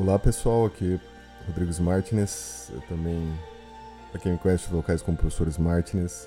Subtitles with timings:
[0.00, 3.38] Olá pessoal, aqui é Rodrigues Martinez, eu também,
[4.10, 6.26] para quem me conhece, os locais como professores Martinez.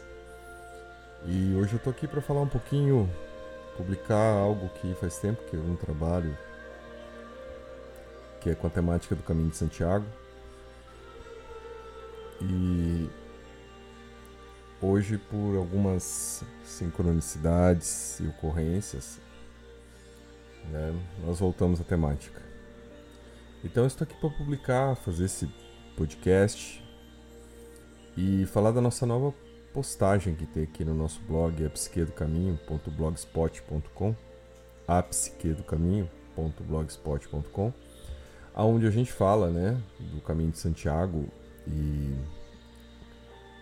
[1.26, 3.10] E hoje eu tô aqui para falar um pouquinho,
[3.76, 6.38] publicar algo que faz tempo que eu não trabalho,
[8.40, 10.06] que é com a temática do Caminho de Santiago.
[12.40, 13.10] E
[14.80, 19.20] hoje, por algumas sincronicidades e ocorrências,
[20.66, 20.94] né,
[21.26, 22.53] nós voltamos à temática.
[23.64, 25.48] Então eu estou aqui para publicar, fazer esse
[25.96, 26.84] podcast
[28.18, 29.32] e falar da nossa nova
[29.74, 34.14] postagem que tem aqui no nosso blog, apsiquedocaminho.blogspot.com
[34.86, 37.74] apsiquedocaminho.blogspot.com
[38.54, 41.30] aonde a gente fala, né, do caminho de Santiago
[41.66, 42.14] e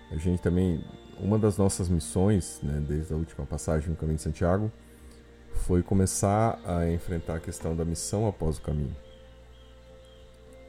[0.09, 0.83] a gente também
[1.19, 4.71] uma das nossas missões, né, desde a última passagem no caminho de Santiago,
[5.53, 8.95] foi começar a enfrentar a questão da missão após o caminho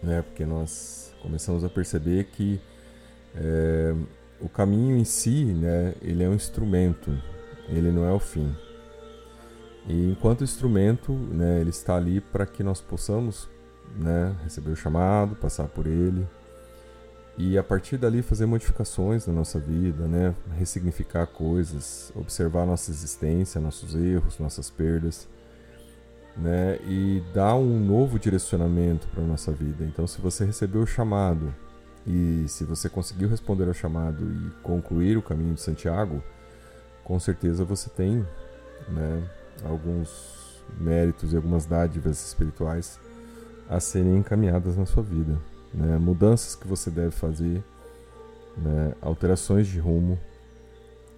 [0.02, 0.22] né?
[0.22, 2.60] Porque nós começamos a perceber que
[3.34, 3.94] é,
[4.40, 5.94] o caminho em si, né?
[6.02, 7.16] Ele é um instrumento,
[7.68, 8.54] ele não é o fim.
[9.86, 11.60] E enquanto instrumento, né?
[11.60, 13.48] Ele está ali para que nós possamos,
[13.96, 14.34] né?
[14.44, 16.26] Receber o chamado, passar por ele
[17.36, 20.34] e a partir dali fazer modificações na nossa vida, né?
[20.58, 25.26] Ressignificar coisas, observar nossa existência, nossos erros, nossas perdas
[26.36, 29.84] né, e dar um novo direcionamento para nossa vida.
[29.84, 31.54] Então, se você recebeu o chamado
[32.06, 36.22] e se você conseguiu responder ao chamado e concluir o caminho de Santiago,
[37.04, 38.26] com certeza você tem
[38.88, 39.28] né,
[39.64, 42.98] alguns méritos e algumas dádivas espirituais
[43.68, 45.38] a serem encaminhadas na sua vida.
[45.72, 47.62] Né, mudanças que você deve fazer,
[48.56, 50.18] né, alterações de rumo.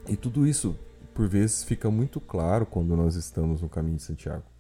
[0.07, 0.79] E tudo isso,
[1.13, 4.54] por vezes, fica muito claro quando nós estamos no caminho de Santiago.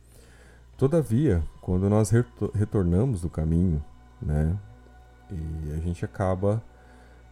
[0.77, 2.11] Todavia, quando nós
[2.53, 3.83] retornamos do caminho,
[4.20, 4.56] né,
[5.30, 6.61] e a gente acaba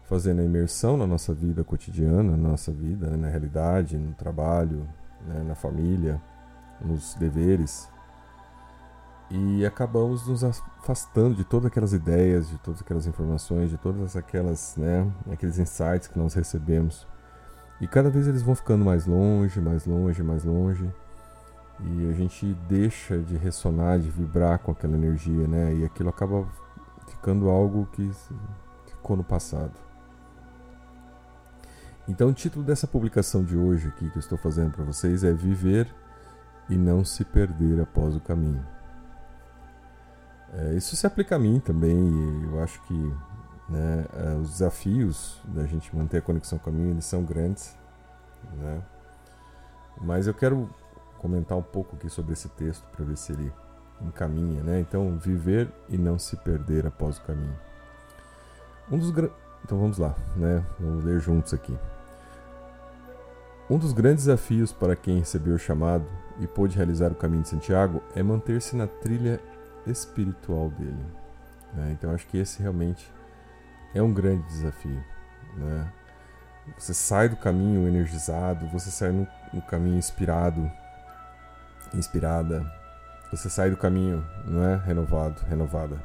[0.05, 4.89] fazendo a imersão na nossa vida cotidiana, na nossa vida, né, na realidade, no trabalho,
[5.27, 6.21] né, na família,
[6.81, 7.89] nos deveres,
[9.29, 14.77] e acabamos nos afastando de todas aquelas ideias, de todas aquelas informações, de todas aquelas,
[14.77, 17.09] né, aqueles insights que nós recebemos.
[17.81, 20.89] E cada vez eles vão ficando mais longe, mais longe, mais longe
[21.85, 25.75] e a gente deixa de ressonar, de vibrar com aquela energia, né?
[25.75, 26.47] E aquilo acaba
[27.09, 28.11] ficando algo que
[28.87, 29.73] ficou no passado.
[32.09, 35.33] Então, o título dessa publicação de hoje aqui que eu estou fazendo para vocês é
[35.33, 35.93] Viver
[36.69, 38.65] e não se perder após o caminho.
[40.53, 43.15] É, isso se aplica a mim também, e eu acho que
[43.69, 47.77] né, é, os desafios da gente manter a conexão com o caminho eles são grandes,
[48.59, 48.83] né?
[50.01, 50.69] Mas eu quero
[51.23, 53.51] comentar um pouco aqui sobre esse texto para ver se ele
[54.01, 54.81] encaminha, né?
[54.81, 57.57] Então, viver e não se perder após o caminho.
[58.91, 59.11] Um dos
[59.65, 60.65] então vamos lá, né?
[60.79, 61.79] Vamos ler juntos aqui.
[63.71, 66.05] Um dos grandes desafios para quem recebeu o chamado
[66.41, 69.41] e pôde realizar o caminho de Santiago é manter-se na trilha
[69.87, 71.07] espiritual dele.
[71.73, 71.93] Né?
[71.93, 73.11] Então acho que esse realmente
[73.95, 75.03] é um grande desafio.
[75.57, 75.93] Né?
[76.77, 80.71] Você sai do caminho energizado, você sai no, no caminho inspirado,
[81.97, 82.65] inspirada,
[83.31, 84.77] você sai do caminho, não é?
[84.77, 86.03] Renovado, renovada.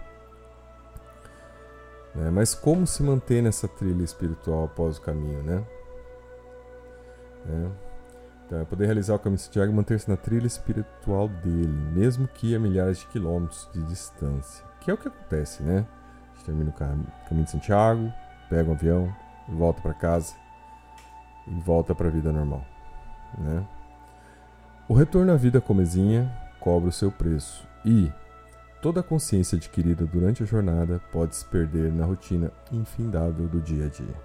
[2.15, 5.63] É, mas como se manter nessa trilha espiritual após o caminho, né?
[7.49, 7.87] É.
[8.45, 12.27] Então, é poder realizar o caminho de Santiago e manter-se na trilha espiritual dele, mesmo
[12.29, 14.65] que a milhares de quilômetros de distância.
[14.79, 15.85] Que é o que acontece, né?
[16.31, 16.73] A gente termina o
[17.27, 18.11] caminho de Santiago,
[18.49, 19.13] pega um avião,
[19.49, 20.33] volta para casa
[21.45, 22.65] e volta para a vida normal,
[23.37, 23.67] né?
[24.89, 26.31] O retorno à vida comezinha
[26.61, 28.09] cobra o seu preço e
[28.81, 33.87] toda a consciência adquirida durante a jornada pode se perder na rotina infindável do dia
[33.87, 34.15] a dia.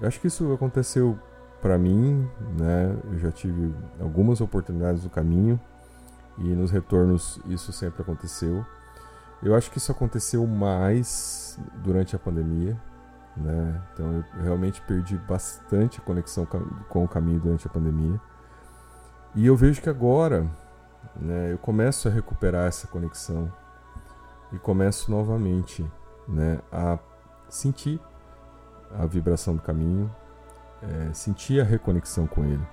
[0.00, 1.16] Eu acho que isso aconteceu
[1.62, 2.28] para mim,
[2.58, 2.96] né?
[3.12, 5.60] Eu já tive algumas oportunidades no caminho
[6.38, 8.66] e nos retornos isso sempre aconteceu.
[9.40, 12.76] Eu acho que isso aconteceu mais durante a pandemia,
[13.36, 13.80] né?
[13.94, 16.44] Então eu realmente perdi bastante conexão
[16.88, 18.20] com o caminho durante a pandemia.
[19.34, 20.48] E eu vejo que agora
[21.16, 23.52] né, eu começo a recuperar essa conexão
[24.52, 25.84] e começo novamente
[26.26, 26.98] né, a
[27.48, 28.00] sentir
[28.98, 30.14] a vibração do caminho,
[30.82, 32.66] é, sentir a reconexão com ele.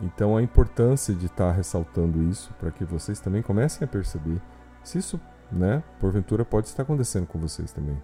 [0.00, 4.40] Então a importância de estar ressaltando isso para que vocês também comecem a perceber
[4.82, 5.20] se isso,
[5.50, 8.00] né, porventura pode estar acontecendo com vocês também.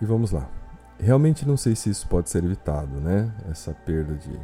[0.00, 0.48] E vamos lá.
[0.98, 3.32] Realmente não sei se isso pode ser evitado, né?
[3.48, 4.38] Essa perda de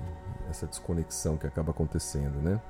[0.48, 2.60] essa desconexão que acaba acontecendo, né?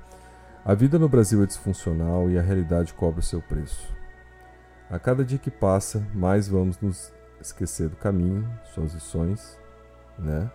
[0.65, 3.95] A vida no Brasil é disfuncional e a realidade cobra o seu preço.
[4.91, 9.59] A cada dia que passa, mais vamos nos esquecer do caminho, suas lições,
[10.19, 10.51] né?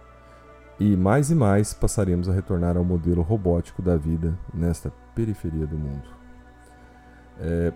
[0.80, 5.78] E mais e mais passaremos a retornar ao modelo robótico da vida nesta periferia do
[5.78, 6.10] mundo.
[7.40, 7.72] É,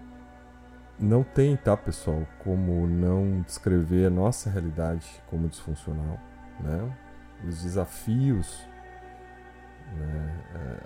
[1.00, 6.20] não tem, tá, pessoal, como não descrever a nossa realidade como disfuncional,
[6.60, 6.92] né?
[7.48, 8.67] Os desafios,
[9.94, 10.39] né?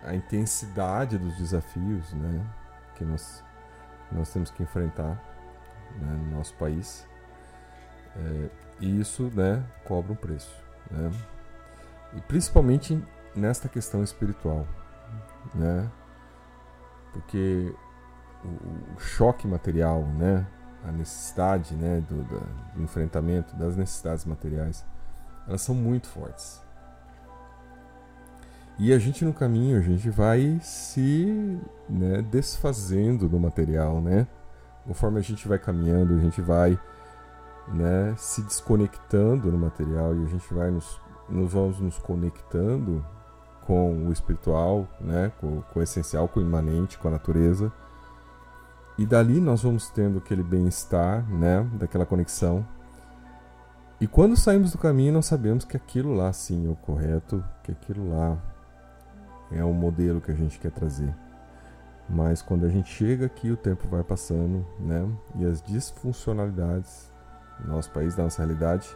[0.04, 2.46] A intensidade dos desafios, né?
[2.96, 3.44] Que nós,
[4.12, 5.22] nós temos que enfrentar
[6.00, 6.20] né?
[6.26, 7.08] no nosso país.
[8.16, 8.50] É,
[8.80, 9.64] e isso, né?
[9.86, 10.54] Cobra um preço,
[10.90, 11.12] né?
[12.14, 13.02] E principalmente
[13.36, 14.68] nesta questão espiritual,
[15.54, 15.90] né?
[17.14, 17.74] Porque
[18.44, 20.46] o, o choque material, né?
[20.84, 22.02] A necessidade, né?
[22.02, 22.40] Do, do,
[22.76, 24.86] do enfrentamento das necessidades materiais,
[25.48, 26.62] elas são muito fortes.
[28.84, 34.26] E a gente no caminho, a gente vai se né, desfazendo do material, né?
[34.88, 36.80] Conforme a gente vai caminhando, a gente vai
[37.68, 41.00] né, se desconectando no material e a gente vai nos
[41.30, 43.06] nós vamos nos conectando
[43.68, 47.72] com o espiritual, né, com, com o essencial, com o imanente, com a natureza.
[48.98, 52.66] E dali nós vamos tendo aquele bem-estar, né, daquela conexão.
[54.00, 57.72] E quando saímos do caminho, nós sabemos que aquilo lá sim é o correto, que
[57.72, 58.40] aquilo lá
[59.52, 61.14] é o modelo que a gente quer trazer.
[62.10, 65.10] Mas quando a gente chega aqui, o tempo vai passando, né?
[65.36, 67.12] E as disfuncionalidades
[67.60, 68.90] do nosso país, da nossa realidade,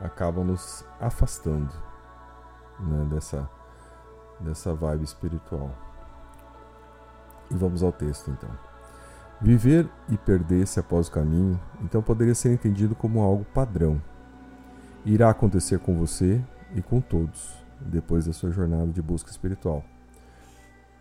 [0.00, 1.72] acabam nos afastando
[2.78, 3.48] né, dessa,
[4.40, 5.70] dessa vibe espiritual.
[7.50, 8.50] E vamos ao texto então.
[9.40, 14.00] Viver e perder-se após o caminho, então poderia ser entendido como algo padrão.
[15.04, 16.42] Irá acontecer com você
[16.74, 19.84] e com todos, depois da sua jornada de busca espiritual.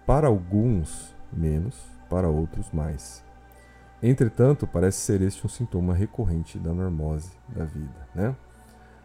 [0.06, 1.75] Para alguns, menos,
[2.10, 3.24] para outros, mais.
[4.01, 8.36] Entretanto, parece ser este um sintoma recorrente da normose da vida, né?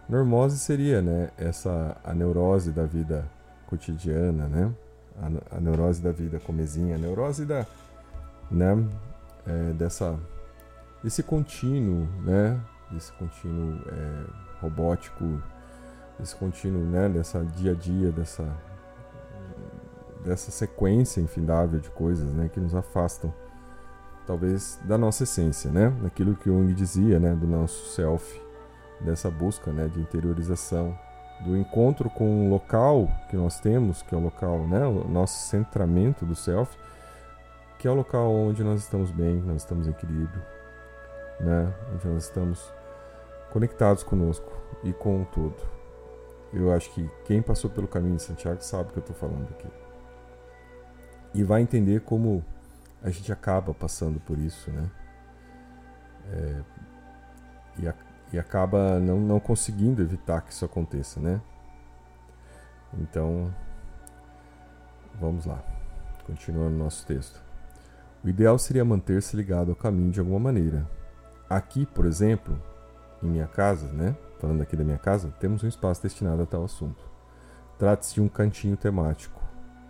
[0.09, 3.25] Normose seria, né, essa a neurose da vida
[3.67, 4.75] cotidiana, né?
[5.17, 7.65] A, a neurose da vida comezinha, a neurose da,
[8.51, 8.85] né,
[9.47, 10.19] é, dessa
[11.03, 14.25] desse contínuo, né, desse contínuo é,
[14.61, 15.43] robótico,
[16.21, 18.47] desse contínuo, né, dessa dia a dia, dessa
[20.25, 23.33] dessa sequência infindável de coisas, né, que nos afastam
[24.27, 28.41] talvez da nossa essência, né, daquilo que Jung dizia, né, do nosso self
[29.01, 30.97] dessa busca né, de interiorização,
[31.45, 35.49] do encontro com o local que nós temos, que é o local, né, o nosso
[35.49, 36.77] centramento do self,
[37.79, 40.43] que é o local onde nós estamos bem, nós estamos em equilíbrio,
[41.41, 42.71] né, onde nós estamos
[43.51, 44.53] conectados conosco
[44.85, 45.80] e com o todo.
[46.53, 49.49] Eu acho que quem passou pelo caminho de Santiago sabe o que eu estou falando
[49.51, 49.69] aqui.
[51.33, 52.45] E vai entender como
[53.03, 54.91] a gente acaba passando por isso, né?
[56.33, 56.63] É,
[57.79, 57.95] e a,
[58.33, 61.41] e acaba não, não conseguindo evitar que isso aconteça, né?
[62.99, 63.55] Então,
[65.21, 65.63] vamos lá,
[66.27, 67.41] continuando nosso texto.
[68.25, 70.87] O ideal seria manter-se ligado ao caminho de alguma maneira.
[71.49, 72.61] Aqui, por exemplo,
[73.23, 74.17] em minha casa, né?
[74.41, 77.05] Falando aqui da minha casa, temos um espaço destinado a tal assunto.
[77.79, 79.39] Trata-se de um cantinho temático,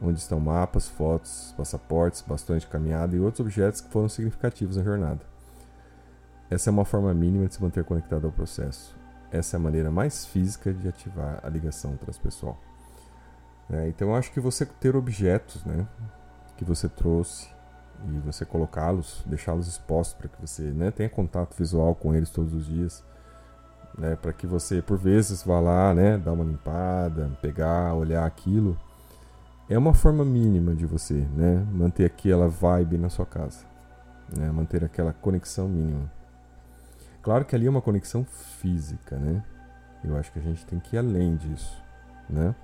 [0.02, 4.82] onde estão mapas, fotos, passaportes, bastões de caminhada e outros objetos que foram significativos na
[4.82, 5.20] jornada.
[6.50, 8.96] Essa é uma forma mínima de se manter conectado ao processo.
[9.30, 12.58] Essa é a maneira mais física de ativar a ligação transpessoal.
[13.70, 15.86] É, então, eu acho que você ter objetos né,
[16.56, 17.48] que você trouxe
[18.08, 22.52] e você colocá-los, deixá-los expostos para que você né, tenha contato visual com eles todos
[22.52, 23.04] os dias,
[23.96, 28.78] né, para que você, por vezes, vá lá, né, dar uma limpada, pegar, olhar aquilo,
[29.68, 33.64] é uma forma mínima de você né, manter aquela vibe na sua casa,
[34.36, 36.10] né, manter aquela conexão mínima.
[37.22, 39.44] Claro que ali é uma conexão física, né?
[40.02, 41.76] Eu acho que a gente tem que ir além disso,
[42.28, 42.54] né?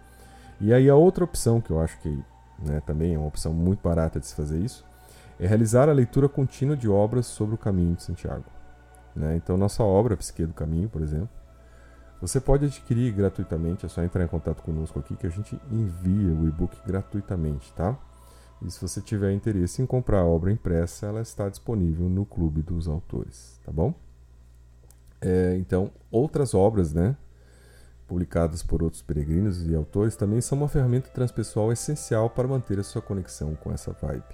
[0.58, 2.24] E aí a outra opção que eu acho que
[2.58, 4.84] né, também é uma opção muito barata de se fazer isso
[5.38, 8.55] é realizar a leitura contínua de obras sobre o caminho de Santiago.
[9.16, 9.36] Né?
[9.36, 11.30] Então nossa obra Psique do Caminho, por exemplo,
[12.20, 16.32] você pode adquirir gratuitamente, é só entrar em contato conosco aqui que a gente envia
[16.32, 17.98] o e-book gratuitamente, tá?
[18.62, 22.62] E se você tiver interesse em comprar a obra impressa, ela está disponível no Clube
[22.62, 23.94] dos Autores, tá bom?
[25.20, 27.16] É, então, outras obras, né,
[28.06, 32.82] publicadas por outros peregrinos e autores, também são uma ferramenta transpessoal essencial para manter a
[32.82, 34.24] sua conexão com essa vibe.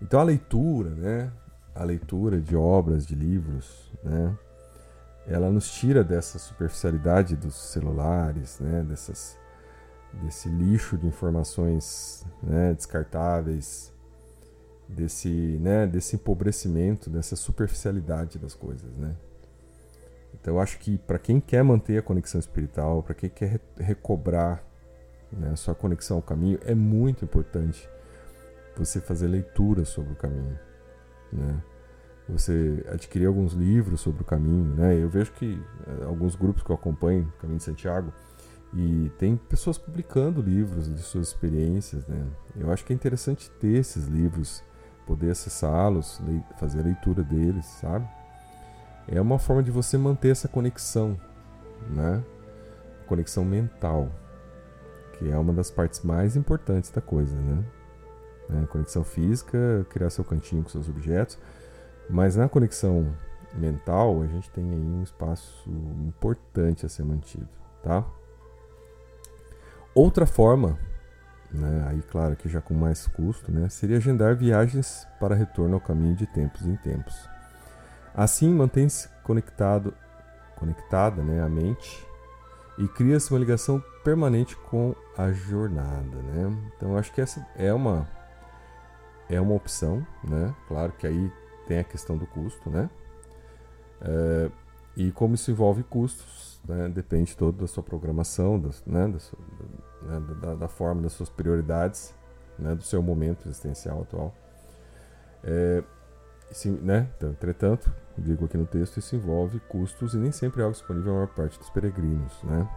[0.00, 1.32] Então, a leitura, né,
[1.74, 4.36] a leitura de obras, de livros, né,
[5.26, 9.38] ela nos tira dessa superficialidade dos celulares, né, dessas,
[10.22, 13.92] desse lixo de informações né, descartáveis,
[14.88, 19.16] desse, né, desse empobrecimento, dessa superficialidade das coisas, né?
[20.34, 24.64] Então eu acho que para quem quer manter a conexão espiritual, para quem quer recobrar
[25.30, 27.88] né, sua conexão ao caminho, é muito importante
[28.76, 30.58] você fazer leitura sobre o caminho,
[31.32, 31.62] né?
[32.28, 34.96] Você adquirir alguns livros sobre o caminho, né?
[34.96, 38.12] Eu vejo que eh, alguns grupos que eu acompanho, Caminho de Santiago,
[38.74, 42.26] e tem pessoas publicando livros de suas experiências, né?
[42.56, 44.62] Eu acho que é interessante ter esses livros,
[45.06, 46.20] poder acessá-los,
[46.58, 48.08] fazer a leitura deles, sabe?
[49.08, 51.18] É uma forma de você manter essa conexão,
[51.90, 52.22] né?
[53.06, 54.08] Conexão mental,
[55.18, 57.62] que é uma das partes mais importantes da coisa, né?
[58.50, 61.38] É, conexão física, criar seu cantinho com seus objetos,
[62.10, 63.14] mas na conexão
[63.54, 65.70] mental a gente tem aí um espaço
[66.06, 67.48] importante a ser mantido,
[67.82, 68.04] tá?
[69.94, 70.78] Outra forma,
[71.50, 75.80] né, aí claro que já com mais custo, né, seria agendar viagens para retorno ao
[75.80, 77.14] caminho de tempos em tempos.
[78.14, 79.94] Assim mantém-se conectado,
[80.56, 82.06] conectada né, a mente
[82.78, 86.16] e cria-se uma ligação permanente com a jornada.
[86.22, 86.72] Né?
[86.76, 88.08] Então acho que essa é uma,
[89.34, 90.54] é uma opção, né?
[90.68, 91.32] claro que aí
[91.66, 92.90] tem a questão do custo, né?
[94.00, 94.50] É,
[94.96, 99.38] e como isso envolve custos, né, depende todo da sua programação, das, né, da, sua,
[100.02, 102.14] né, da, da, forma das suas prioridades,
[102.58, 104.34] né, do seu momento existencial atual.
[105.42, 105.82] É,
[106.82, 110.76] né, então, entretanto, digo aqui no texto, isso envolve custos e nem sempre é algo
[110.76, 112.68] disponível a maior parte dos peregrinos, né?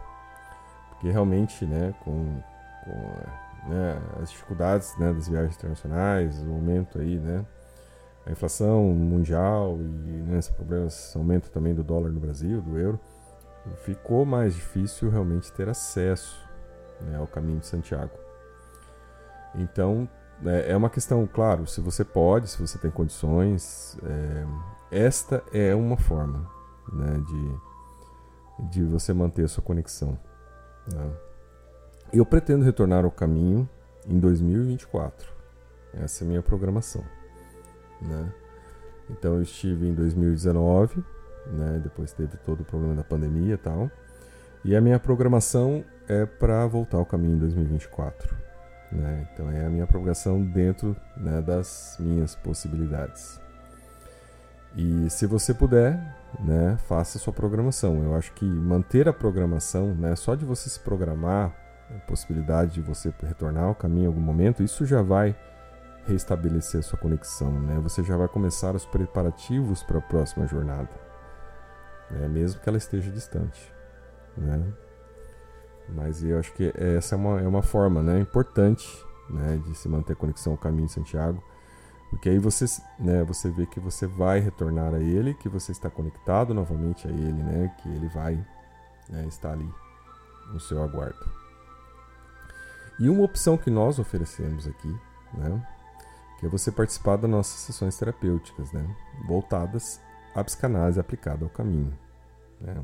[0.90, 2.40] Porque realmente, né, com,
[2.84, 7.44] com né, as dificuldades né, das viagens internacionais, o momento aí, né,
[8.24, 13.00] a inflação mundial e né, esse problema, aumento também do dólar no Brasil, do euro,
[13.84, 16.44] ficou mais difícil realmente ter acesso
[17.00, 18.12] né, ao caminho de Santiago.
[19.54, 20.08] Então,
[20.44, 24.46] é, é uma questão, claro, se você pode, se você tem condições, é,
[24.90, 26.48] esta é uma forma
[26.92, 30.18] né, de, de você manter a sua conexão.
[30.92, 31.10] Né?
[32.12, 33.68] Eu pretendo retornar ao caminho
[34.08, 35.32] em 2024.
[35.94, 37.04] Essa é a minha programação.
[38.00, 38.32] Né?
[39.10, 41.02] Então eu estive em 2019,
[41.46, 41.80] né?
[41.82, 43.90] depois teve todo o problema da pandemia e tal.
[44.64, 48.36] E a minha programação é para voltar ao caminho em 2024.
[48.92, 49.28] Né?
[49.32, 53.40] Então é a minha programação dentro né, das minhas possibilidades.
[54.76, 55.98] E se você puder,
[56.38, 58.02] né, faça sua programação.
[58.04, 61.54] Eu acho que manter a programação, né, só de você se programar,
[61.94, 65.36] a possibilidade de você retornar ao caminho em algum momento, isso já vai
[66.06, 67.78] restabelecer a sua conexão, né?
[67.80, 70.90] Você já vai começar os preparativos para a próxima jornada,
[72.10, 72.28] né?
[72.28, 73.72] mesmo que ela esteja distante,
[74.36, 74.62] né?
[75.88, 79.88] Mas eu acho que essa é uma, é uma forma né, importante né, de se
[79.88, 81.40] manter a conexão ao caminho de Santiago,
[82.10, 82.64] porque aí você,
[82.98, 87.10] né, você vê que você vai retornar a ele, que você está conectado novamente a
[87.10, 88.34] ele, né, que ele vai
[89.08, 89.68] né, estar ali
[90.52, 91.45] no seu aguardo.
[92.98, 94.94] E uma opção que nós oferecemos aqui,
[95.34, 95.62] né,
[96.38, 98.86] que é você participar das nossas sessões terapêuticas, né?
[99.26, 100.00] voltadas
[100.34, 101.96] à psicanálise aplicada ao caminho.
[102.60, 102.74] Né?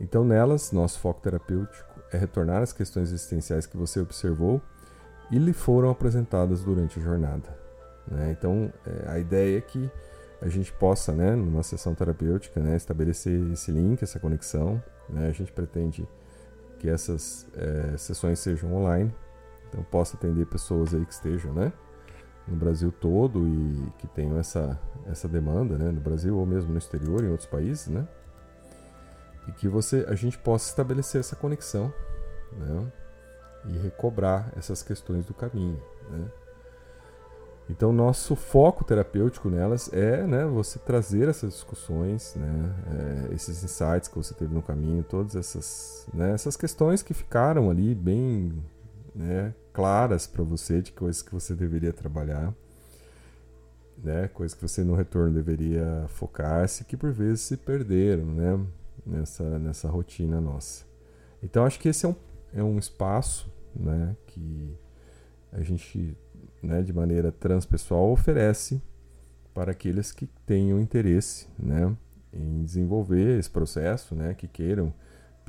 [0.00, 4.60] Então, nelas, nosso foco terapêutico é retornar às questões existenciais que você observou
[5.30, 7.56] e lhe foram apresentadas durante a jornada.
[8.06, 8.34] Né?
[8.36, 9.90] Então, é, a ideia é que
[10.42, 14.82] a gente possa, né, numa sessão terapêutica, né, estabelecer esse link, essa conexão.
[15.08, 15.28] Né?
[15.28, 16.08] A gente pretende
[16.80, 19.14] que essas é, sessões sejam online,
[19.68, 21.72] então possa atender pessoas aí que estejam, né,
[22.48, 26.78] no Brasil todo e que tenham essa, essa demanda, né, no Brasil ou mesmo no
[26.78, 28.08] exterior, em outros países, né,
[29.46, 31.92] e que você, a gente possa estabelecer essa conexão,
[32.52, 32.92] né,
[33.66, 36.26] e recobrar essas questões do caminho, né.
[37.70, 42.74] Então, nosso foco terapêutico nelas é né, você trazer essas discussões, né,
[43.30, 47.70] é, esses insights que você teve no caminho, todas essas, né, essas questões que ficaram
[47.70, 48.52] ali bem
[49.14, 52.52] né, claras para você de coisas que você deveria trabalhar,
[53.96, 58.66] né, coisas que você no retorno deveria focar-se, que por vezes se perderam né,
[59.06, 60.84] nessa, nessa rotina nossa.
[61.40, 62.16] Então acho que esse é um,
[62.52, 64.76] é um espaço né, que
[65.52, 66.16] a gente,
[66.62, 68.82] né, de maneira transpessoal, oferece
[69.54, 71.94] para aqueles que tenham interesse né,
[72.32, 74.92] em desenvolver esse processo, né, que queiram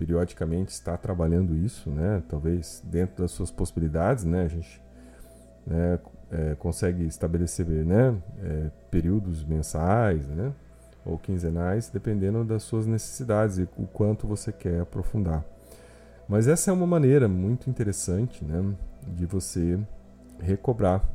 [0.02, 2.24] periodicamente está trabalhando isso, né?
[2.28, 4.44] Talvez dentro das suas possibilidades, né?
[4.44, 4.82] A gente
[5.66, 6.00] né,
[6.32, 8.18] é, consegue estabelecer, né?
[8.42, 10.54] É, períodos mensais, né?
[11.06, 15.46] Ou quinzenais, dependendo das suas necessidades e o quanto você quer aprofundar.
[16.28, 18.74] Mas essa é uma maneira muito interessante né,
[19.08, 19.80] de você
[20.42, 21.08] recobrar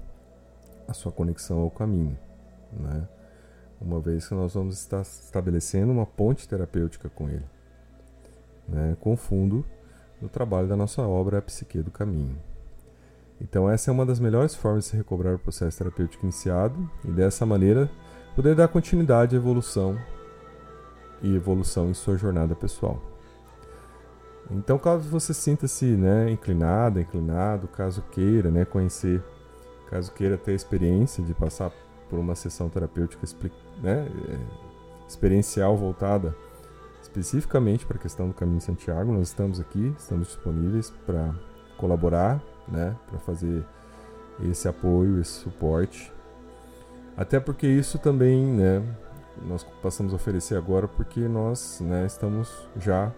[0.89, 2.19] a sua conexão ao caminho.
[2.73, 3.07] Né?
[3.81, 7.45] Uma vez que nós vamos estar estabelecendo uma ponte terapêutica com ele,
[8.67, 9.65] né, com fundo
[10.21, 12.39] no trabalho da nossa obra A Psique do Caminho.
[13.39, 17.11] Então, essa é uma das melhores formas de se recobrar o processo terapêutico iniciado e,
[17.11, 17.91] dessa maneira,
[18.35, 19.99] poder dar continuidade à evolução
[21.23, 23.16] e evolução em sua jornada pessoal.
[24.51, 29.23] Então, caso você sinta-se né, inclinada, inclinado, caso queira né, conhecer,
[29.91, 31.73] caso queira ter a experiência de passar
[32.09, 33.27] por uma sessão terapêutica
[33.83, 34.39] né, é,
[35.09, 36.35] experiencial voltada
[37.03, 41.35] especificamente para a questão do Caminho Santiago, nós estamos aqui, estamos disponíveis para
[41.79, 43.65] colaborar, né, para fazer
[44.45, 46.13] esse apoio, esse suporte.
[47.17, 48.83] Até porque isso também, né,
[49.47, 53.13] nós passamos a oferecer agora porque nós, né, estamos já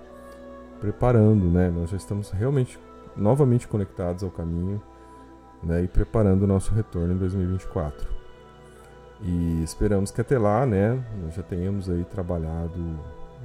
[0.80, 2.78] preparando, né, nós já estamos realmente
[3.16, 4.80] novamente conectados ao caminho,
[5.62, 8.08] né, e preparando o nosso retorno em 2024.
[9.20, 12.78] E esperamos que até lá, né, nós já tenhamos aí trabalhado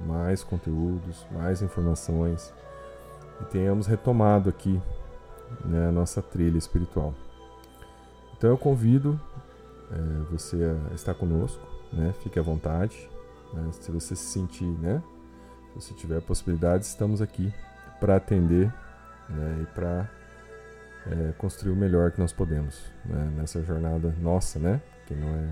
[0.06, 2.54] mais conteúdos, mais informações
[3.42, 4.80] e tenhamos retomado aqui
[5.66, 7.14] né, a nossa trilha espiritual.
[8.38, 9.20] Então eu convido
[9.92, 13.10] é, você a estar conosco, né, fique à vontade.
[13.54, 15.02] Né, se você se sentir, né,
[15.80, 17.54] se tiver possibilidade, estamos aqui
[18.00, 18.72] para atender
[19.30, 20.10] né, e para
[21.08, 25.50] é, construir o melhor que nós podemos né, nessa jornada nossa, né, que não é,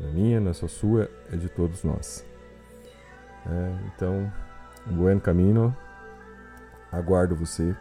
[0.00, 2.24] não é minha, não é só sua, é de todos nós.
[3.46, 4.32] É, então,
[4.86, 5.74] um buen caminho,
[6.90, 7.74] aguardo você.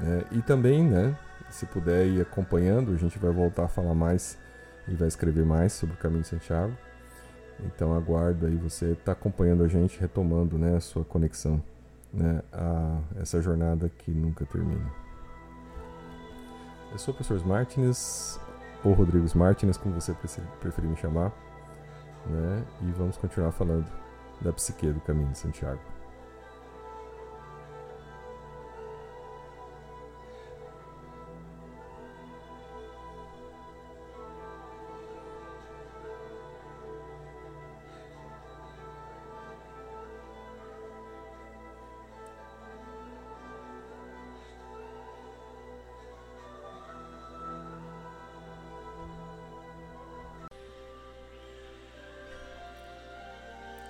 [0.00, 1.16] É, e também, né,
[1.50, 4.38] se puder ir acompanhando, a gente vai voltar a falar mais
[4.88, 6.72] e vai escrever mais sobre o caminho de Santiago.
[7.64, 11.62] Então aguardo aí você estar tá acompanhando a gente, retomando né, a sua conexão
[12.12, 14.90] né, a essa jornada que nunca termina.
[16.90, 18.38] Eu sou o professor Martins,
[18.84, 20.14] ou Rodrigues Martins, como você
[20.60, 21.32] preferir me chamar,
[22.26, 23.86] né, e vamos continuar falando
[24.40, 25.80] da psique do caminho de Santiago.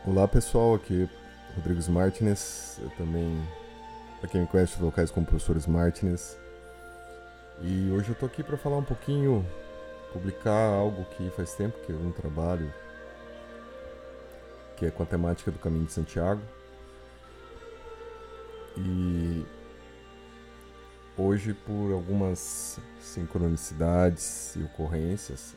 [0.05, 1.09] Olá pessoal, aqui
[1.55, 3.41] Rodrigues Martinez, eu também,
[4.19, 6.37] para quem me conhece, locais como professores Martinez.
[7.61, 9.47] E hoje eu tô aqui para falar um pouquinho,
[10.12, 12.75] publicar algo que faz tempo que eu não trabalho,
[14.77, 16.43] que é com a temática do Caminho de Santiago.
[18.77, 19.47] E
[21.17, 25.55] hoje, por algumas sincronicidades e ocorrências,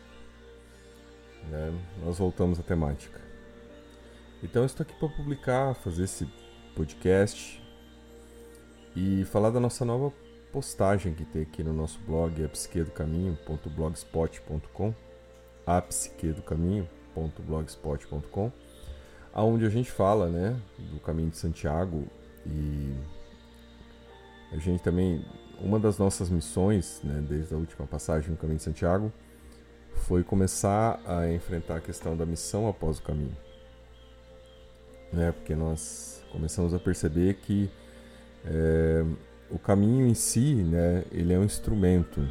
[1.49, 3.24] né, nós voltamos à temática.
[4.43, 6.27] Então eu estou aqui para publicar, fazer esse
[6.75, 7.63] podcast
[8.95, 10.13] e falar da nossa nova
[10.51, 14.93] postagem que tem aqui no nosso blog, apsiquedocaminho.blogspot.com
[15.65, 18.51] apsiquedocaminho.blogspot.com
[19.33, 22.05] aonde a gente fala, né, do caminho de Santiago
[22.45, 22.93] e
[24.51, 25.25] a gente também
[25.59, 29.11] uma das nossas missões, né, desde a última passagem no caminho de Santiago,
[29.93, 33.35] foi começar a enfrentar a questão da missão após o caminho
[35.11, 35.31] né?
[35.31, 37.69] Porque nós começamos a perceber que
[38.45, 39.03] é,
[39.49, 41.03] o caminho em si, né?
[41.11, 42.21] Ele é um instrumento,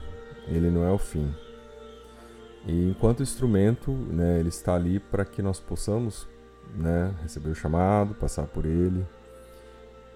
[0.48, 1.34] ele não é o fim.
[2.66, 4.38] E enquanto instrumento, né?
[4.38, 6.26] Ele está ali para que nós possamos,
[6.74, 7.14] né?
[7.22, 9.04] Receber o chamado, passar por ele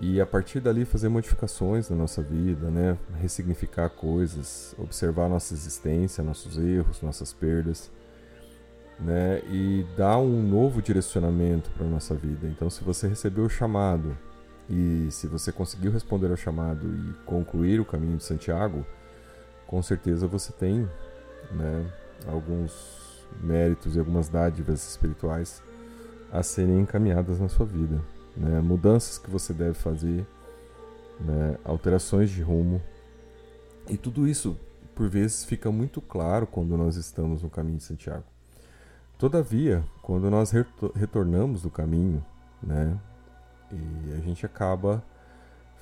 [0.01, 2.97] e a partir dali fazer modificações na nossa vida, né?
[3.21, 7.91] Ressignificar coisas, observar nossa existência, nossos erros, nossas perdas
[8.99, 12.47] né, e dar um novo direcionamento para nossa vida.
[12.49, 14.17] Então, se você recebeu o chamado
[14.69, 18.85] e se você conseguiu responder ao chamado e concluir o caminho de Santiago,
[19.67, 20.89] com certeza você tem
[21.53, 21.87] né,
[22.27, 25.63] alguns méritos e algumas dádivas espirituais
[26.33, 28.03] a serem encaminhadas na sua vida.
[28.37, 30.27] Né, mudanças que você deve fazer,
[31.21, 32.81] né, alterações de rumo.
[33.89, 34.57] E tudo isso,
[34.95, 38.25] por vezes, fica muito claro quando nós estamos no caminho de Santiago.
[39.19, 40.53] Todavia, quando nós
[40.95, 42.25] retornamos do caminho,
[42.63, 42.97] né,
[43.73, 45.03] e a gente acaba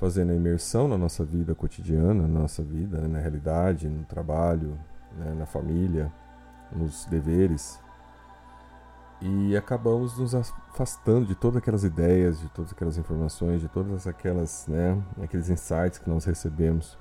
[0.01, 4.79] fazendo a imersão na nossa vida cotidiana, na nossa vida, né, na realidade, no trabalho,
[5.18, 6.11] né, na família,
[6.72, 7.79] nos deveres,
[9.20, 14.66] e acabamos nos afastando de todas aquelas ideias, de todas aquelas informações, de todas aquelas,
[14.66, 16.99] né, aqueles insights que nós recebemos.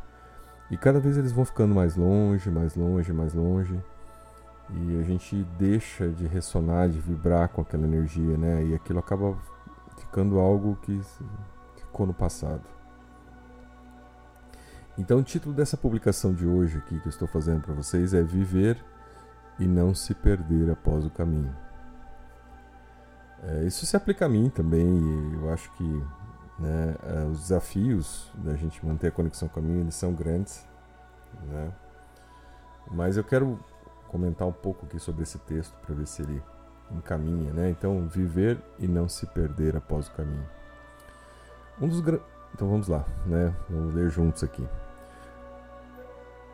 [0.69, 3.81] E cada vez eles vão ficando mais longe, mais longe, mais longe.
[4.69, 8.63] E a gente deixa de ressonar, de vibrar com aquela energia, né?
[8.65, 9.37] E aquilo acaba
[9.97, 10.99] ficando algo que
[11.77, 12.63] ficou no passado.
[14.97, 18.23] Então, o título dessa publicação de hoje aqui que eu estou fazendo para vocês é
[18.23, 18.83] Viver
[19.59, 21.53] e não se perder após o caminho.
[23.43, 26.03] É, isso se aplica a mim também, e eu acho que
[26.57, 30.65] né, é, os desafios da gente manter a conexão com a mim eles são grandes.
[31.47, 31.71] Né?
[32.91, 33.59] Mas eu quero
[34.09, 36.41] comentar um pouco aqui sobre esse texto para ver se ele
[36.91, 37.51] encaminha.
[37.53, 37.69] Né?
[37.69, 40.45] Então, viver e não se perder após o caminho.
[41.81, 42.01] Um dos
[42.53, 43.53] então vamos lá, né?
[43.69, 44.65] vamos ler juntos aqui.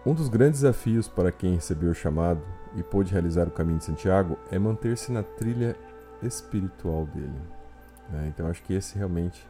[0.04, 2.42] Um dos grandes desafios para quem recebeu o chamado
[2.76, 5.76] e pôde realizar o caminho de Santiago é manter-se na trilha
[6.24, 7.40] espiritual dele.
[8.10, 8.28] Né?
[8.30, 9.48] Então acho que esse realmente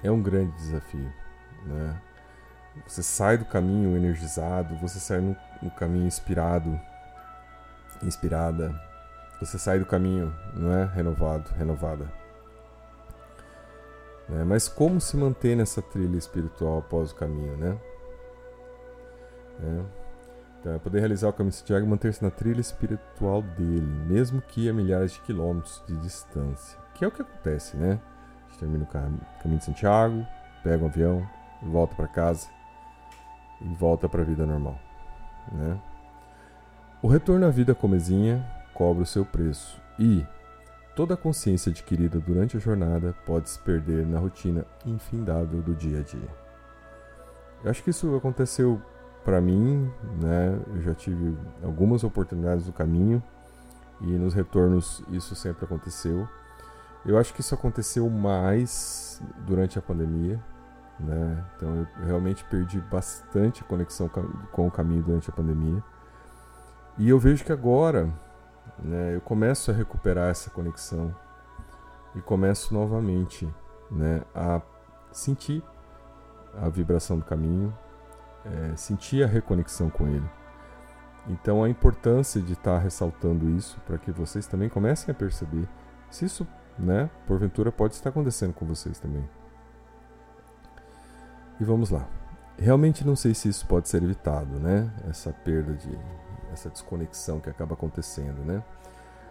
[0.00, 1.12] é um grande desafio.
[1.66, 2.00] Né?
[2.86, 6.78] Você sai do caminho energizado, você sai no, no caminho inspirado,
[8.06, 8.74] inspirada,
[9.40, 12.08] você sai do caminho, não é renovado, renovada.
[14.30, 17.78] É, mas como se manter nessa trilha espiritual após o caminho, né?
[19.62, 20.04] É.
[20.60, 24.40] Então, é poder realizar o caminho de Santiago e manter-se na trilha espiritual dele, mesmo
[24.40, 26.78] que a milhares de quilômetros de distância.
[26.94, 28.00] Que é o que acontece, né?
[28.46, 30.26] A gente termina o caminho de Santiago,
[30.62, 31.28] pega um avião,
[31.62, 32.48] volta para casa
[33.60, 34.78] e volta para a vida normal,
[35.52, 35.78] né?
[37.04, 40.26] O retorno à vida comezinha cobra o seu preço e
[40.96, 45.98] toda a consciência adquirida durante a jornada pode se perder na rotina infindável do dia
[45.98, 46.30] a dia.
[47.62, 48.80] Eu acho que isso aconteceu
[49.22, 53.22] para mim, né, eu já tive algumas oportunidades no caminho
[54.00, 56.26] e nos retornos isso sempre aconteceu.
[57.04, 60.42] Eu acho que isso aconteceu mais durante a pandemia,
[60.98, 61.44] né?
[61.54, 64.08] Então eu realmente perdi bastante conexão
[64.52, 65.84] com o caminho durante a pandemia.
[66.96, 68.08] E eu vejo que agora,
[68.78, 71.14] né, eu começo a recuperar essa conexão
[72.14, 73.52] e começo novamente,
[73.90, 74.60] né, a
[75.10, 75.62] sentir
[76.56, 77.76] a vibração do caminho,
[78.44, 80.28] é, sentir a reconexão com ele.
[81.26, 85.68] Então a importância de estar ressaltando isso para que vocês também comecem a perceber
[86.10, 86.46] se isso,
[86.78, 89.28] né, porventura pode estar acontecendo com vocês também.
[91.58, 92.06] E vamos lá.
[92.56, 94.92] Realmente não sei se isso pode ser evitado, né?
[95.08, 95.98] Essa perda de
[96.54, 98.62] essa desconexão que acaba acontecendo, né?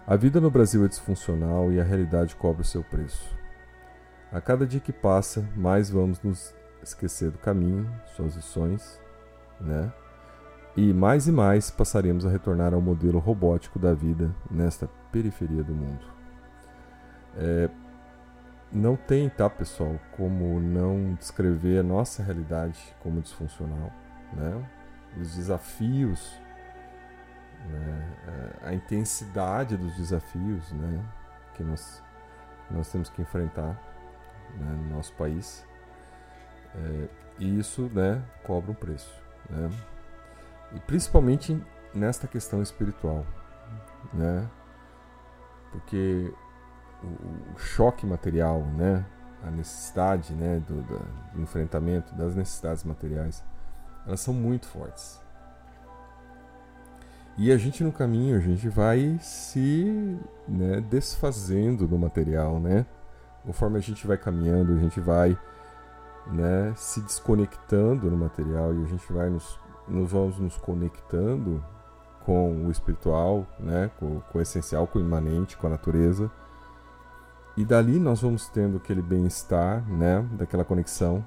[0.06, 3.36] A vida no Brasil é disfuncional e a realidade cobra o seu preço.
[4.32, 9.00] A cada dia que passa, mais vamos nos esquecer do caminho, suas lições,
[9.60, 9.92] né?
[10.76, 15.74] E mais e mais passaremos a retornar ao modelo robótico da vida nesta periferia do
[15.74, 16.06] mundo.
[17.38, 17.70] É,
[18.72, 23.92] não tem, tá, pessoal, como não descrever a nossa realidade como disfuncional,
[24.34, 24.68] né?
[25.22, 26.42] Os desafios,
[27.66, 28.14] né?
[28.64, 31.04] A intensidade dos desafios, né?
[31.56, 32.02] Que nós,
[32.70, 33.80] nós temos que enfrentar
[34.56, 34.72] né?
[34.72, 35.66] no nosso país.
[36.76, 37.08] É,
[37.40, 38.24] e isso, né?
[38.44, 39.14] Cobra um preço.
[39.50, 39.70] Né?
[40.74, 41.62] E principalmente
[41.94, 43.26] nesta questão espiritual,
[44.14, 44.50] né?
[45.72, 46.34] Porque
[47.04, 49.06] o, o choque material, né?
[49.44, 50.60] A necessidade, né?
[50.68, 53.44] Do, do, enfrentamento das necessidades materiais,
[54.06, 55.23] elas são muito fortes.
[57.38, 62.86] E a gente no caminho, a gente vai se né, desfazendo do material, né?
[63.44, 65.38] Conforme a gente vai caminhando, a gente vai
[66.28, 71.64] né, se desconectando no material e a gente vai nos, nos vamos nos conectando
[72.24, 76.32] com o espiritual, né, com, com o essencial, com o imanente, com a natureza.
[77.58, 81.26] E dali nós vamos tendo aquele bem-estar, né, daquela conexão.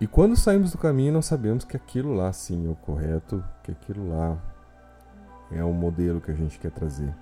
[0.00, 3.70] E quando saímos do caminho, nós sabemos que aquilo lá sim é o correto, que
[3.70, 4.36] aquilo lá
[5.54, 7.14] é o modelo que a gente quer trazer.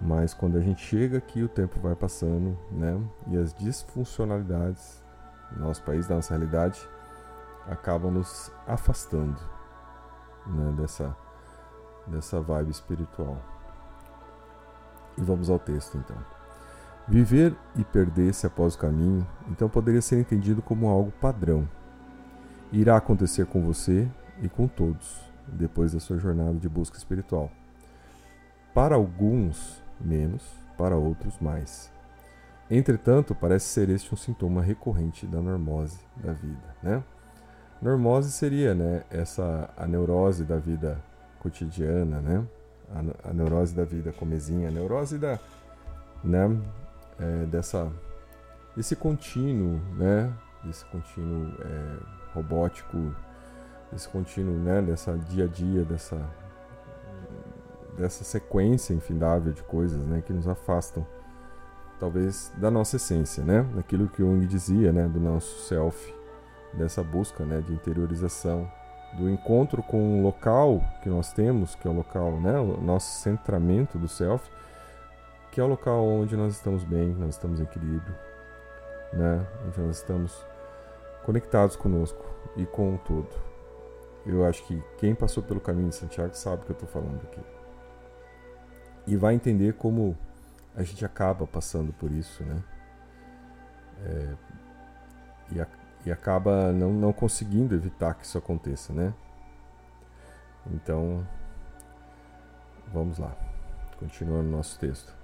[0.00, 3.00] Mas quando a gente chega aqui, o tempo vai passando, né?
[3.28, 5.02] E as disfuncionalidades
[5.54, 6.80] nosso país, da nossa realidade,
[7.66, 9.38] acaba nos afastando
[10.46, 11.14] né, dessa,
[12.06, 13.40] dessa vibe espiritual.
[15.16, 16.16] E vamos ao texto então.
[17.08, 21.68] Viver e perder-se após o caminho, então poderia ser entendido como algo padrão.
[22.72, 24.10] Irá acontecer com você
[24.42, 27.50] e com todos, depois da sua jornada de busca espiritual.
[28.74, 30.42] Para alguns, menos,
[30.76, 31.90] para outros, mais.
[32.70, 37.02] Entretanto, parece ser este um sintoma recorrente da normose da vida, né?
[37.80, 40.98] Normose seria, né, essa a neurose da vida
[41.38, 42.44] cotidiana, né?
[42.90, 45.38] a, a neurose da vida comezinha, a neurose da,
[46.22, 46.60] né,
[47.18, 47.90] é, dessa,
[48.76, 50.32] desse contínuo, né,
[50.64, 51.96] desse contínuo é,
[52.34, 53.14] robótico,
[53.92, 56.20] desse contínuo, né, dessa dia a dia, dessa,
[57.96, 61.06] dessa sequência infindável de coisas, né, que nos afastam,
[61.98, 66.14] talvez, da nossa essência, né, daquilo que Jung dizia, né, do nosso self,
[66.74, 68.70] dessa busca, né, de interiorização,
[69.16, 73.20] do encontro com o local que nós temos, que é o local, né, o nosso
[73.22, 74.50] centramento do self,
[75.50, 78.14] que é o local onde nós estamos bem, nós estamos em equilíbrio,
[79.12, 80.44] né, onde nós estamos
[81.24, 82.24] conectados conosco
[82.56, 83.55] e com o todo.
[84.26, 87.22] Eu acho que quem passou pelo caminho de Santiago sabe o que eu estou falando
[87.22, 87.40] aqui.
[89.06, 90.18] E vai entender como
[90.74, 92.62] a gente acaba passando por isso, né?
[94.04, 94.34] É,
[95.52, 95.66] e, a,
[96.04, 99.14] e acaba não, não conseguindo evitar que isso aconteça, né?
[100.72, 101.24] Então,
[102.92, 103.32] vamos lá,
[103.98, 105.14] continuando nosso texto.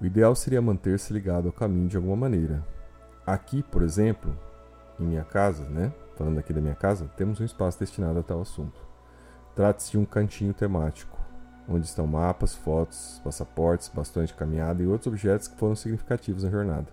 [0.00, 2.64] O ideal seria manter-se ligado ao caminho de alguma maneira.
[3.26, 4.38] Aqui, por exemplo,
[4.98, 5.92] em minha casa, né?
[6.20, 8.78] Falando aqui da minha casa, temos um espaço destinado a tal assunto.
[9.54, 11.18] Trata-se de um cantinho temático,
[11.66, 16.50] onde estão mapas, fotos, passaportes, bastões de caminhada e outros objetos que foram significativos na
[16.50, 16.88] jornada.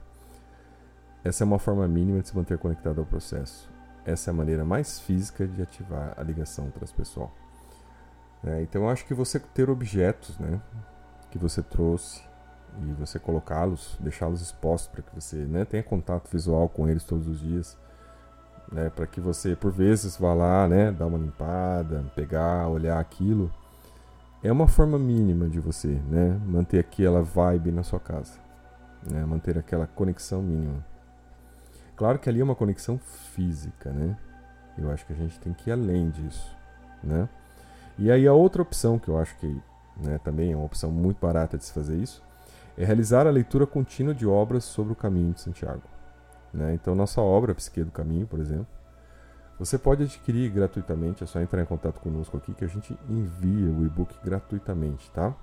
[1.26, 3.70] Essa é uma forma mínima de se manter conectado ao processo.
[4.06, 7.30] Essa é a maneira mais física de ativar a ligação transpessoal.
[8.46, 10.62] É, então, eu acho que você ter objetos né,
[11.30, 12.24] que você trouxe
[12.82, 17.28] e você colocá-los, deixá-los expostos para que você né, tenha contato visual com eles todos
[17.28, 17.78] os dias,
[18.72, 23.52] né, para que você, por vezes, vá lá, né, dar uma limpada, pegar, olhar aquilo,
[24.44, 28.40] é uma forma mínima de você né, manter aquela vibe na sua casa,
[29.10, 30.86] né, manter aquela conexão mínima.
[31.96, 33.00] Claro que ali é uma conexão
[33.34, 34.16] física, né?
[34.78, 36.56] Eu acho que a gente tem que ir além disso,
[37.04, 37.28] né?
[37.98, 39.60] E aí a outra opção que eu acho que
[40.00, 42.24] né, também é uma opção muito barata de se fazer isso
[42.78, 45.82] é realizar a leitura contínua de obras sobre o caminho de Santiago.
[46.58, 46.74] Né?
[46.74, 48.68] Então nossa obra Psique do Caminho, por exemplo,
[49.60, 53.72] você pode adquirir gratuitamente, é só entrar em contato conosco aqui que a gente envia
[53.72, 55.36] o e-book gratuitamente, tá?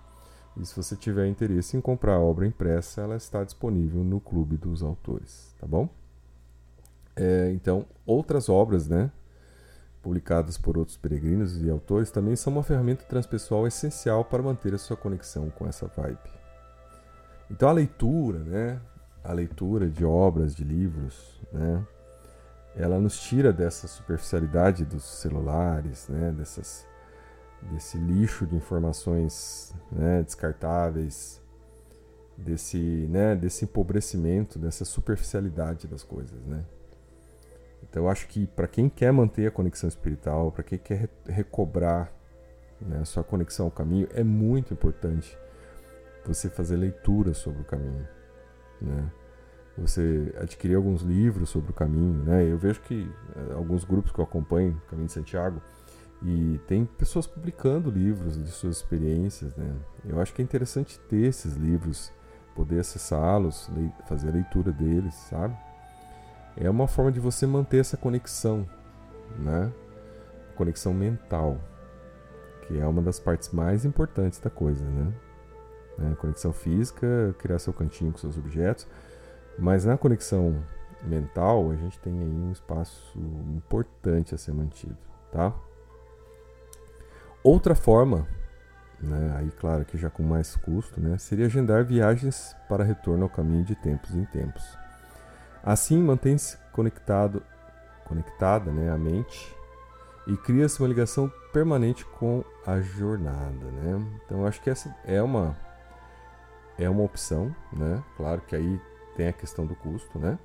[0.56, 4.56] E se você tiver interesse em comprar a obra impressa, ela está disponível no Clube
[4.56, 5.88] dos Autores, tá bom?
[7.16, 9.10] É, então, outras obras, né,
[10.00, 14.78] publicadas por outros peregrinos e autores, também são uma ferramenta transpessoal essencial para manter a
[14.78, 16.18] sua conexão com essa vibe.
[17.50, 18.80] Então, a leitura, né,
[19.24, 21.84] a leitura de obras, de livros, né,
[22.76, 26.86] ela nos tira dessa superficialidade dos celulares, né, dessas,
[27.72, 31.40] desse lixo de informações né, descartáveis,
[32.36, 36.64] desse, né, desse empobrecimento, dessa superficialidade das coisas, né?
[37.82, 42.12] Então eu acho que para quem quer manter a conexão espiritual, para quem quer recobrar
[42.80, 45.38] né, a sua conexão ao caminho, é muito importante
[46.26, 48.08] você fazer leitura sobre o caminho.
[48.80, 49.10] Né?
[49.78, 52.24] Você adquirir alguns livros sobre o caminho.
[52.24, 52.50] Né?
[52.50, 55.60] Eu vejo que eh, alguns grupos que eu acompanho, Caminho de Santiago,
[56.22, 59.54] e tem pessoas publicando livros de suas experiências.
[59.56, 59.74] Né?
[60.04, 62.12] Eu acho que é interessante ter esses livros,
[62.54, 63.70] poder acessá-los,
[64.06, 65.56] fazer a leitura deles, sabe?
[66.56, 68.66] é uma forma de você manter essa conexão,
[69.38, 69.72] né?
[70.56, 71.58] Conexão mental,
[72.66, 75.12] que é uma das partes mais importantes da coisa, né?
[75.98, 76.14] Né?
[76.18, 78.86] Conexão física, criar seu cantinho com seus objetos,
[79.58, 80.62] mas na conexão
[81.02, 83.18] mental a gente tem aí um espaço
[83.54, 84.96] importante a ser mantido,
[85.30, 85.54] tá?
[87.42, 88.26] Outra forma,
[88.98, 93.28] né, aí claro que já com mais custo, né, seria agendar viagens para retorno ao
[93.28, 94.64] caminho de tempos em tempos.
[95.62, 97.42] Assim, mantém-se conectado,
[98.04, 99.54] conectada né, a mente
[100.26, 103.66] e cria-se uma ligação permanente com a jornada.
[103.66, 104.20] Né?
[104.24, 105.56] Então, acho que essa é uma,
[106.78, 107.54] é uma opção.
[107.72, 108.02] Né?
[108.16, 108.80] Claro que aí
[109.16, 110.18] tem a questão do custo.
[110.18, 110.38] Né?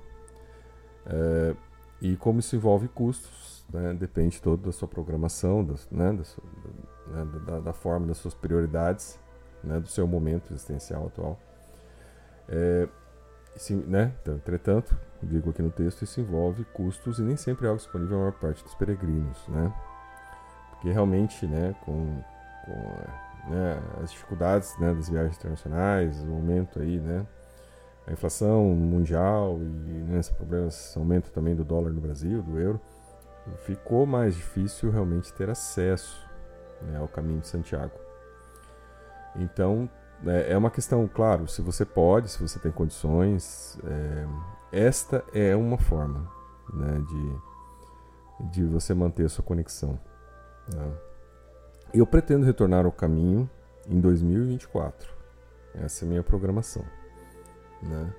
[1.06, 1.54] É,
[2.00, 6.44] e como isso envolve custos, né, depende todo da sua programação, da, né, da, sua,
[7.08, 9.18] né, da, da, forma, das suas prioridades,
[9.62, 11.38] né, do seu momento existencial atual.
[12.48, 12.88] É,
[13.56, 17.68] se, né, então, entretanto, digo aqui no texto, isso envolve custos e nem sempre é
[17.68, 19.72] algo disponível à maior parte dos peregrinos, né?
[20.70, 22.22] Porque realmente, né, com,
[22.64, 27.26] com né, as dificuldades né, das viagens internacionais, o aumento aí, né,
[28.06, 32.58] a inflação mundial e né, esse problema, esse aumento também do dólar no Brasil, do
[32.58, 32.80] euro,
[33.64, 36.28] ficou mais difícil realmente ter acesso
[36.82, 37.92] né, ao caminho de Santiago.
[39.36, 39.88] Então,
[40.26, 44.26] é, é uma questão, claro, se você pode, se você tem condições, é,
[44.72, 46.28] esta é uma forma
[46.72, 49.98] né, de, de você manter a sua conexão.
[50.72, 50.92] Né?
[51.92, 53.50] Eu pretendo retornar ao caminho
[53.88, 55.12] em 2024.
[55.74, 56.84] Essa é a minha programação,
[57.82, 58.12] né?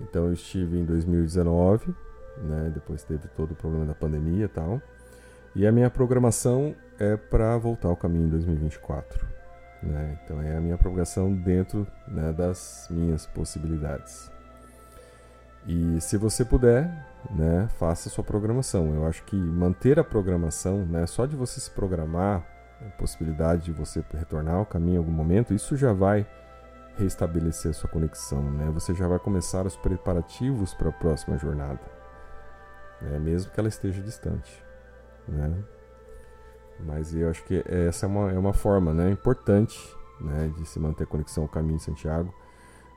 [0.00, 1.94] Então eu estive em 2019,
[2.38, 2.70] né?
[2.72, 4.80] Depois teve todo o problema da pandemia e tal.
[5.54, 9.26] E a minha programação é para voltar ao caminho em 2024.
[9.82, 10.18] Né?
[10.22, 14.30] Então é a minha programação dentro né, das minhas possibilidades.
[15.66, 18.94] E se você puder, né, faça sua programação.
[18.94, 22.46] Eu acho que manter a programação, né, só de você se programar,
[22.86, 26.26] a possibilidade de você retornar ao caminho em algum momento, isso já vai
[26.96, 28.42] restabelecer a sua conexão.
[28.42, 28.70] Né?
[28.70, 31.80] Você já vai começar os preparativos para a próxima jornada,
[33.00, 33.18] né?
[33.18, 34.64] mesmo que ela esteja distante.
[35.28, 35.62] Né?
[36.80, 39.78] Mas eu acho que essa é uma, é uma forma né, importante
[40.20, 42.34] né, de se manter a conexão ao caminho de Santiago,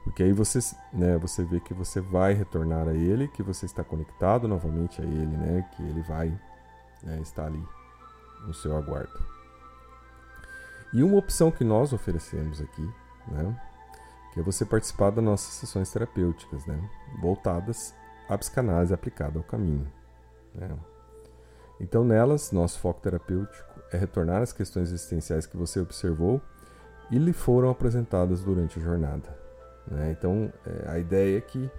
[0.03, 0.59] porque aí você,
[0.93, 5.05] né, você vê que você vai retornar a ele, que você está conectado novamente a
[5.05, 6.29] ele, né, que ele vai
[7.03, 7.63] né, estar ali
[8.45, 9.42] no seu aguardo.
[10.93, 12.87] E uma opção que nós oferecemos aqui,
[13.27, 13.59] né,
[14.31, 16.79] que é você participar das nossas sessões terapêuticas, né,
[17.19, 17.93] voltadas
[18.29, 19.91] à psicanálise aplicada ao caminho.
[20.53, 20.69] Né.
[21.79, 26.41] Então, nelas, nosso foco terapêutico é retornar às questões existenciais que você observou
[27.11, 29.37] e lhe foram apresentadas durante a jornada.
[29.87, 30.15] Né?
[30.17, 31.69] Então, é, a ideia é que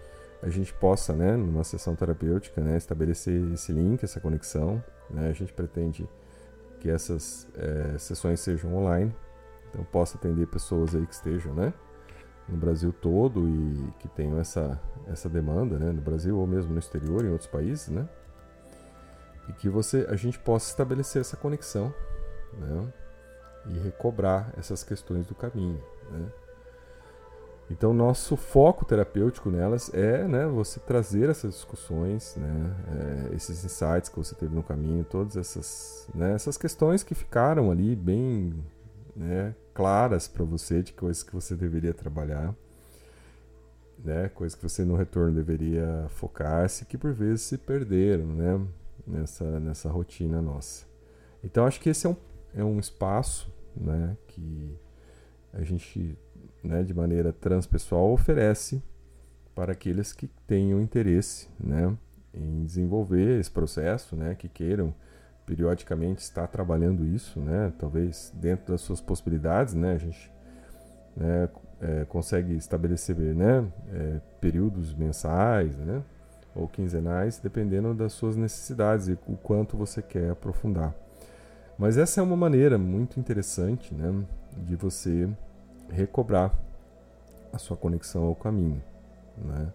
[0.43, 4.83] a gente possa, né, numa sessão terapêutica, né, estabelecer esse link, essa conexão.
[5.09, 5.29] Né?
[5.29, 6.09] A gente pretende
[6.85, 9.11] que essas é, sessões sejam online,
[9.71, 11.73] então possa atender pessoas aí que estejam, né,
[12.47, 16.79] no Brasil todo e que tenham essa essa demanda, né, no Brasil ou mesmo no
[16.79, 18.07] exterior, em outros países, né,
[19.49, 21.93] e que você a gente possa estabelecer essa conexão
[22.53, 22.93] né?
[23.67, 25.83] e recobrar essas questões do caminho.
[26.11, 26.29] Né?
[27.71, 32.77] Então, nosso foco terapêutico nelas é né, você trazer essas discussões, né,
[33.31, 37.71] é, esses insights que você teve no caminho, todas essas, né, essas questões que ficaram
[37.71, 38.55] ali bem
[39.17, 42.55] né, claras para você de coisas que você deveria trabalhar,
[43.99, 48.61] né, coisas que você no retorno deveria focar-se, que por vezes se perderam né,
[49.07, 50.85] nessa, nessa rotina nossa.
[51.43, 52.17] Então, acho que esse é um
[52.55, 54.79] é um espaço né, que
[55.53, 56.17] a gente,
[56.63, 58.83] né, de maneira transpessoal, oferece
[59.55, 61.97] para aqueles que tenham interesse né,
[62.33, 64.95] em desenvolver esse processo, né, que queiram
[65.47, 70.33] periodicamente estar trabalhando isso, né, talvez dentro das suas possibilidades, né, a gente
[71.17, 71.49] né,
[71.81, 76.03] é, consegue estabelecer né, é, períodos mensais né,
[76.55, 80.95] ou quinzenais, dependendo das suas necessidades e o quanto você quer aprofundar.
[81.79, 84.25] Mas essa é uma maneira muito interessante né,
[84.57, 85.29] de você
[85.91, 86.53] recobrar
[87.53, 88.83] a sua conexão ao caminho.
[89.37, 89.73] Né?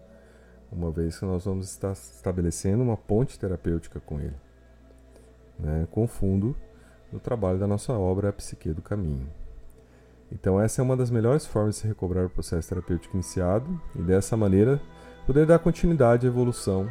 [0.70, 4.36] Uma vez que nós vamos estar estabelecendo uma ponte terapêutica com ele,
[5.58, 6.54] né, com fundo
[7.12, 9.28] no trabalho da nossa obra A Psique do Caminho.
[10.32, 14.02] Então, essa é uma das melhores formas de se recobrar o processo terapêutico iniciado e,
[14.02, 14.80] dessa maneira,
[15.26, 16.88] poder dar continuidade à evolução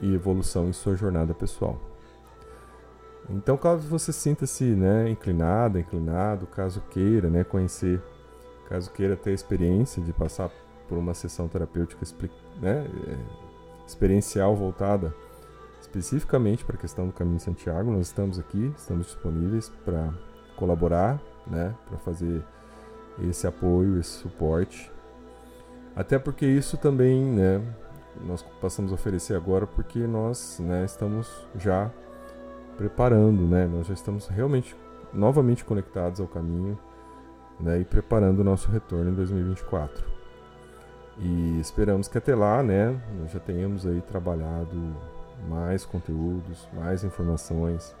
[0.00, 1.80] e evolução em sua jornada pessoal.
[3.30, 8.02] Então, caso você sinta-se né, inclinada, inclinado, caso queira né, conhecer,
[8.68, 10.50] caso queira ter a experiência de passar
[10.88, 12.06] por uma sessão terapêutica
[12.60, 13.16] né, é,
[13.86, 15.14] experiencial voltada
[15.80, 20.12] especificamente para a questão do Caminho de Santiago, nós estamos aqui, estamos disponíveis para
[20.56, 22.42] colaborar, né, para fazer
[23.22, 24.90] esse apoio, esse suporte.
[25.96, 27.62] Até porque isso também, né,
[28.26, 31.90] nós passamos a oferecer agora porque nós, né, estamos já
[32.78, 33.66] preparando, né?
[33.66, 34.74] Nós já estamos realmente
[35.12, 36.78] novamente conectados ao caminho,
[37.60, 37.80] né?
[37.80, 40.06] E preparando o nosso retorno em 2024.
[41.18, 42.98] E esperamos que até lá, né?
[43.20, 44.76] Nós já tenhamos aí trabalhado
[45.48, 47.94] mais conteúdos, mais informações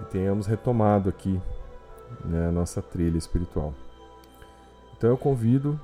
[0.00, 1.40] e tenhamos retomado aqui
[2.24, 3.72] né, a nossa trilha espiritual.
[4.96, 5.80] Então eu convido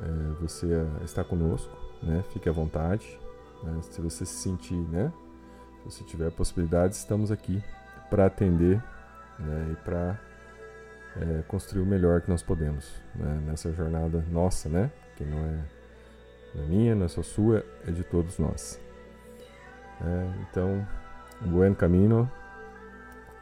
[0.00, 0.66] é, você
[1.00, 2.24] a estar conosco, né?
[2.32, 3.20] Fique à vontade.
[3.62, 5.12] Né, se você se sentir, né?
[5.90, 7.62] Se tiver possibilidades, estamos aqui
[8.10, 8.82] para atender
[9.38, 10.18] né, e para
[11.16, 14.90] é, construir o melhor que nós podemos né, nessa jornada nossa, né?
[15.16, 15.58] Que não é,
[16.54, 18.80] não é minha, não é só sua, é de todos nós.
[20.00, 20.86] É, então,
[21.40, 22.30] buen caminho,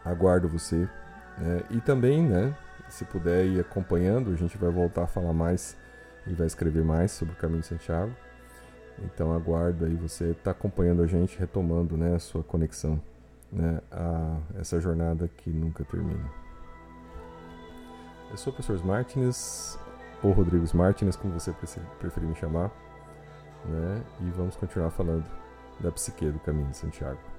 [0.04, 0.88] aguardo você.
[1.38, 2.54] Né, e também, né,
[2.88, 5.76] se puder ir acompanhando, a gente vai voltar a falar mais
[6.26, 8.14] e vai escrever mais sobre o caminho de Santiago.
[9.02, 13.00] Então aguardo aí você está acompanhando a gente, retomando né, a sua conexão
[13.50, 16.30] né, a essa jornada que nunca termina.
[18.30, 19.78] Eu sou o professor Martins,
[20.22, 21.52] ou Rodrigues Martins, como você
[22.00, 22.70] preferir me chamar,
[23.64, 25.24] né, e vamos continuar falando
[25.80, 27.33] da psique do caminho de Santiago.